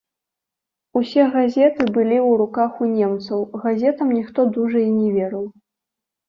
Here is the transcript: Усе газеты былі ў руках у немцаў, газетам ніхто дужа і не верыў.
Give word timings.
Усе 0.99 1.25
газеты 1.35 1.85
былі 1.97 2.17
ў 2.29 2.31
руках 2.41 2.71
у 2.85 2.87
немцаў, 2.95 3.45
газетам 3.67 4.07
ніхто 4.17 4.39
дужа 4.57 4.79
і 4.87 4.89
не 4.97 5.09
верыў. 5.21 5.45